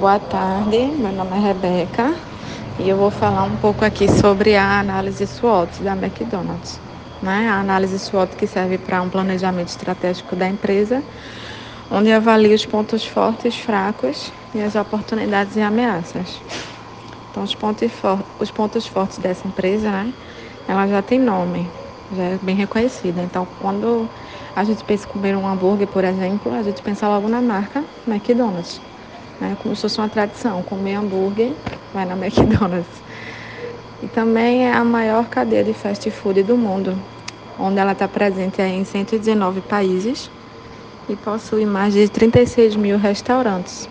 Boa 0.00 0.18
tarde, 0.18 0.78
meu 0.78 1.12
nome 1.12 1.36
é 1.36 1.40
Rebeca 1.40 2.14
e 2.78 2.88
eu 2.88 2.96
vou 2.96 3.10
falar 3.10 3.42
um 3.42 3.56
pouco 3.56 3.84
aqui 3.84 4.10
sobre 4.10 4.56
a 4.56 4.80
análise 4.80 5.26
SWOT 5.26 5.82
da 5.82 5.92
McDonald's. 5.92 6.80
Né? 7.22 7.46
A 7.50 7.60
análise 7.60 7.98
SWOT 7.98 8.34
que 8.34 8.46
serve 8.46 8.78
para 8.78 9.02
um 9.02 9.10
planejamento 9.10 9.68
estratégico 9.68 10.34
da 10.34 10.48
empresa, 10.48 11.02
onde 11.90 12.10
avalia 12.10 12.54
os 12.54 12.64
pontos 12.64 13.04
fortes, 13.04 13.54
fracos 13.58 14.32
e 14.54 14.62
as 14.62 14.74
oportunidades 14.74 15.54
e 15.56 15.60
ameaças. 15.60 16.40
Então, 17.30 17.42
os 17.42 17.54
pontos, 17.54 17.92
for 17.92 18.18
os 18.38 18.50
pontos 18.50 18.86
fortes 18.86 19.18
dessa 19.18 19.46
empresa, 19.46 19.90
né? 19.90 20.14
ela 20.66 20.88
já 20.88 21.02
tem 21.02 21.18
nome, 21.18 21.68
já 22.16 22.22
é 22.22 22.38
bem 22.40 22.56
reconhecida. 22.56 23.20
Então, 23.20 23.46
quando 23.60 24.08
a 24.56 24.64
gente 24.64 24.82
pensa 24.82 25.06
em 25.06 25.12
comer 25.12 25.36
um 25.36 25.46
hambúrguer, 25.46 25.86
por 25.86 26.04
exemplo, 26.04 26.54
a 26.54 26.62
gente 26.62 26.80
pensa 26.80 27.06
logo 27.06 27.28
na 27.28 27.42
marca 27.42 27.84
McDonald's 28.08 28.80
né? 29.40 29.56
como 29.62 29.74
se 29.74 29.82
fosse 29.82 29.98
uma 29.98 30.08
tradição, 30.08 30.62
comer 30.62 30.94
hambúrguer, 30.94 31.52
vai 31.92 32.04
na 32.04 32.14
McDonald's. 32.22 33.02
E 34.02 34.08
também 34.08 34.66
é 34.66 34.72
a 34.72 34.84
maior 34.84 35.28
cadeia 35.28 35.64
de 35.64 35.72
fast 35.72 36.10
food 36.10 36.42
do 36.42 36.56
mundo, 36.56 36.96
onde 37.58 37.78
ela 37.78 37.92
está 37.92 38.08
presente 38.08 38.60
em 38.62 38.84
119 38.84 39.60
países 39.62 40.30
e 41.08 41.16
possui 41.16 41.66
mais 41.66 41.92
de 41.92 42.08
36 42.08 42.76
mil 42.76 42.96
restaurantes. 42.96 43.88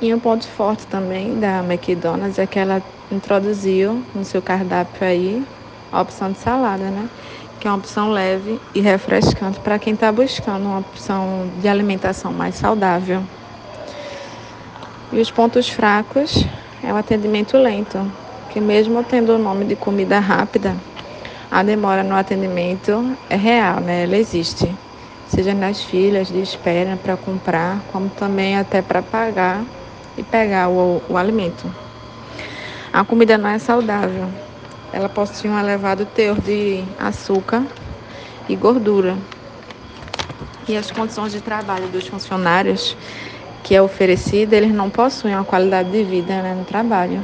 E 0.00 0.12
um 0.12 0.18
ponto 0.18 0.46
forte 0.46 0.86
também 0.86 1.38
da 1.38 1.60
McDonald's 1.60 2.38
é 2.38 2.46
que 2.46 2.58
ela 2.58 2.82
introduziu 3.10 4.02
no 4.14 4.24
seu 4.24 4.42
cardápio 4.42 5.06
aí 5.06 5.42
a 5.90 6.00
opção 6.00 6.30
de 6.30 6.38
salada, 6.38 6.90
né? 6.90 7.08
Que 7.60 7.66
é 7.66 7.70
uma 7.70 7.78
opção 7.78 8.10
leve 8.10 8.60
e 8.74 8.80
refrescante 8.80 9.58
para 9.60 9.78
quem 9.78 9.94
está 9.94 10.12
buscando 10.12 10.66
uma 10.66 10.80
opção 10.80 11.50
de 11.60 11.68
alimentação 11.68 12.32
mais 12.32 12.56
saudável. 12.56 13.22
E 15.14 15.20
os 15.20 15.30
pontos 15.30 15.68
fracos 15.68 16.44
é 16.82 16.92
o 16.92 16.96
atendimento 16.96 17.56
lento, 17.56 18.04
que 18.50 18.60
mesmo 18.60 19.04
tendo 19.04 19.36
o 19.36 19.38
nome 19.38 19.64
de 19.64 19.76
comida 19.76 20.18
rápida, 20.18 20.74
a 21.48 21.62
demora 21.62 22.02
no 22.02 22.16
atendimento 22.16 23.16
é 23.30 23.36
real, 23.36 23.78
né? 23.78 24.02
Ela 24.02 24.16
existe. 24.16 24.68
Seja 25.28 25.54
nas 25.54 25.84
filas 25.84 26.26
de 26.26 26.40
espera 26.42 26.98
para 27.00 27.16
comprar, 27.16 27.80
como 27.92 28.08
também 28.08 28.58
até 28.58 28.82
para 28.82 29.02
pagar 29.02 29.62
e 30.18 30.24
pegar 30.24 30.68
o, 30.68 31.00
o 31.08 31.16
alimento. 31.16 31.72
A 32.92 33.04
comida 33.04 33.38
não 33.38 33.50
é 33.50 33.60
saudável. 33.60 34.28
Ela 34.92 35.08
possui 35.08 35.48
um 35.48 35.56
elevado 35.56 36.04
teor 36.06 36.40
de 36.40 36.82
açúcar 36.98 37.62
e 38.48 38.56
gordura. 38.56 39.16
E 40.66 40.76
as 40.76 40.90
condições 40.90 41.30
de 41.30 41.40
trabalho 41.40 41.86
dos 41.86 42.08
funcionários 42.08 42.96
que 43.64 43.74
é 43.74 43.80
oferecida, 43.80 44.54
eles 44.54 44.72
não 44.72 44.90
possuem 44.90 45.34
uma 45.34 45.44
qualidade 45.44 45.90
de 45.90 46.04
vida 46.04 46.42
né, 46.42 46.54
no 46.54 46.64
trabalho. 46.66 47.20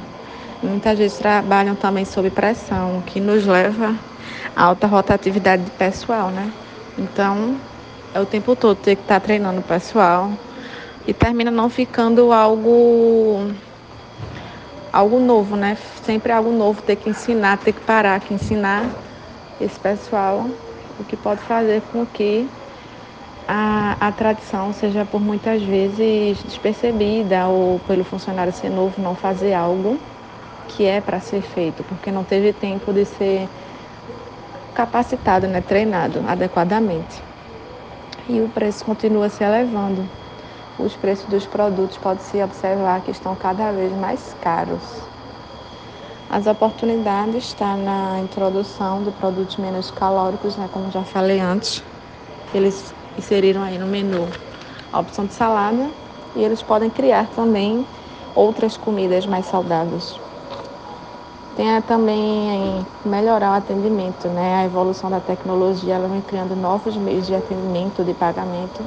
Muitas 0.62 0.98
vezes 0.98 1.19
trabalham 1.19 1.74
também 1.74 2.05
sob 2.06 2.30
pressão, 2.30 2.98
o 2.98 3.02
que 3.02 3.20
nos 3.20 3.46
leva 3.46 3.94
a 4.56 4.64
alta 4.64 4.86
rotatividade 4.86 5.62
de 5.62 5.70
pessoal, 5.72 6.30
né? 6.30 6.50
Então, 6.98 7.56
é 8.14 8.20
o 8.20 8.27
tempo 8.27 8.56
todo 8.56 8.74
ter 8.77 8.96
que 8.96 9.02
estar 9.02 9.20
treinando 9.20 9.61
o 9.61 9.62
pessoal 9.62 10.33
e 11.06 11.12
termina 11.12 11.50
não 11.50 11.68
ficando 11.68 12.33
algo 12.33 13.50
algo 14.92 15.20
novo, 15.20 15.56
né? 15.56 15.77
Sempre 16.05 16.33
algo 16.33 16.50
novo, 16.50 16.83
ter 16.83 16.96
que 16.96 17.11
ensinar, 17.11 17.58
ter 17.58 17.72
que 17.72 17.80
parar, 17.83 18.18
que 18.18 18.33
ensinar 18.33 18.84
esse 19.61 19.78
pessoal, 19.78 20.46
o 20.98 21.05
que 21.05 21.16
pode 21.16 21.41
fazer 21.42 21.83
com 21.92 22.05
que 22.06 22.48
a, 23.53 23.97
a 23.98 24.12
tradição 24.12 24.73
seja 24.73 25.05
por 25.05 25.20
muitas 25.20 25.61
vezes 25.61 26.41
despercebida 26.45 27.48
ou 27.48 27.81
pelo 27.81 28.05
funcionário 28.05 28.53
ser 28.53 28.70
novo 28.70 29.03
não 29.03 29.17
fazer 29.17 29.55
algo 29.55 29.98
que 30.69 30.87
é 30.87 31.01
para 31.01 31.19
ser 31.19 31.42
feito, 31.42 31.83
porque 31.83 32.12
não 32.12 32.23
teve 32.23 32.53
tempo 32.53 32.92
de 32.92 33.05
ser 33.05 33.48
capacitado, 34.73 35.48
né, 35.48 35.61
treinado 35.61 36.23
adequadamente. 36.29 37.20
E 38.29 38.41
o 38.41 38.48
preço 38.48 38.85
continua 38.85 39.29
se 39.29 39.42
elevando. 39.42 40.07
Os 40.79 40.95
preços 40.95 41.27
dos 41.27 41.45
produtos 41.45 41.97
pode-se 41.97 42.41
observar 42.41 43.01
que 43.01 43.11
estão 43.11 43.35
cada 43.35 43.73
vez 43.73 43.91
mais 43.95 44.33
caros. 44.41 45.03
As 46.30 46.47
oportunidades 46.47 47.47
estão 47.47 47.77
na 47.79 48.20
introdução 48.20 49.03
de 49.03 49.11
produtos 49.11 49.57
menos 49.57 49.91
calóricos, 49.91 50.57
né, 50.57 50.69
como 50.73 50.89
já 50.92 51.03
falei 51.03 51.41
antes. 51.41 51.83
Eles 52.55 52.95
inseriram 53.17 53.63
aí 53.63 53.79
no 53.79 53.87
menu 53.87 54.29
a 54.93 55.01
opção 55.01 55.27
de 55.27 55.33
salada 55.35 55.91
e 56.35 56.43
eles 56.43 56.63
podem 56.63 56.91
criar 56.91 57.29
também 57.29 57.87
outras 58.35 58.77
comidas 58.77 59.27
mais 59.27 59.47
saudáveis. 59.47 60.21
Tem 61.55 61.81
também 61.83 62.87
melhorar 63.05 63.51
o 63.51 63.55
atendimento, 63.55 64.29
né? 64.29 64.57
A 64.57 64.65
evolução 64.65 65.11
da 65.11 65.21
tecnologia, 65.21 65.95
ela 65.95 66.09
vem 66.09 66.23
criando 66.23 66.57
novos 66.57 66.97
meios 66.97 67.27
de 67.27 67.35
atendimento, 67.35 68.05
de 68.05 68.15
pagamento, 68.15 68.83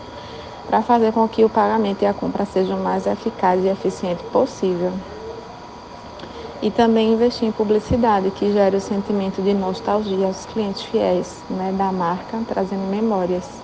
para 0.65 0.81
fazer 0.81 1.11
com 1.11 1.27
que 1.27 1.43
o 1.45 1.49
pagamento 1.49 2.01
e 2.03 2.05
a 2.05 2.13
compra 2.13 2.45
sejam 2.45 2.79
mais 2.79 3.05
eficazes 3.05 3.65
e 3.65 3.67
eficientes 3.67 4.25
possível. 4.31 4.93
E 6.61 6.71
também 6.71 7.11
investir 7.11 7.47
em 7.47 7.51
publicidade, 7.51 8.31
que 8.31 8.51
gere 8.51 8.77
o 8.77 8.81
sentimento 8.81 9.41
de 9.41 9.53
nostalgia 9.53 10.25
aos 10.25 10.45
clientes 10.45 10.81
fiéis 10.81 11.43
né, 11.49 11.73
da 11.73 11.91
marca, 11.91 12.41
trazendo 12.47 12.87
memórias. 12.87 13.62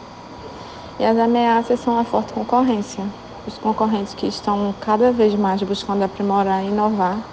E 1.00 1.06
as 1.06 1.18
ameaças 1.18 1.80
são 1.80 1.98
a 1.98 2.04
forte 2.04 2.34
concorrência. 2.34 3.08
Os 3.48 3.58
concorrentes 3.58 4.14
que 4.14 4.28
estão 4.28 4.76
cada 4.82 5.14
vez 5.14 5.34
mais 5.34 5.64
buscando 5.64 6.04
aprimorar 6.04 6.62
e 6.62 6.68
inovar, 6.68 7.24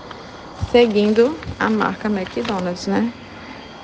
seguindo 0.71 1.37
a 1.59 1.69
marca 1.69 2.09
McDonald's, 2.09 2.87
né? 2.87 3.13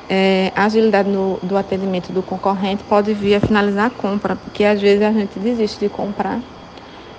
É, 0.09 0.53
a 0.54 0.66
agilidade 0.66 1.09
no, 1.10 1.41
do 1.43 1.56
atendimento 1.56 2.12
do 2.12 2.22
concorrente 2.22 2.84
pode 2.84 3.12
vir 3.12 3.34
a 3.34 3.41
finalizar 3.41 3.87
a 3.87 3.91
compra, 3.91 4.37
porque 4.37 4.62
às 4.62 4.81
vezes 4.81 5.03
a 5.03 5.10
gente 5.10 5.41
desiste 5.41 5.81
de 5.81 5.88
comprar 5.88 6.41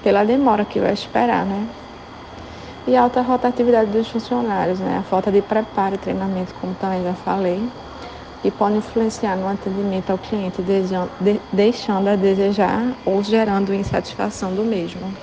pela 0.01 0.23
demora 0.23 0.63
que 0.63 0.79
vai 0.79 0.93
esperar, 0.93 1.45
né? 1.45 1.67
E 2.87 2.95
a 2.95 3.01
alta 3.01 3.21
rotatividade 3.21 3.91
dos 3.91 4.09
funcionários, 4.09 4.79
né? 4.79 4.99
A 4.99 5.03
falta 5.03 5.29
de 5.29 5.41
preparo 5.41 5.95
e 5.95 5.97
treinamento, 5.97 6.55
como 6.55 6.73
também 6.75 7.03
já 7.03 7.13
falei, 7.13 7.69
e 8.43 8.51
pode 8.51 8.77
influenciar 8.77 9.37
no 9.37 9.47
atendimento 9.47 10.09
ao 10.11 10.19
cliente, 10.19 10.61
deixando 11.51 12.07
a 12.09 12.15
desejar 12.15 12.99
ou 13.05 13.23
gerando 13.23 13.73
insatisfação 13.73 14.53
do 14.53 14.65
mesmo. 14.65 15.17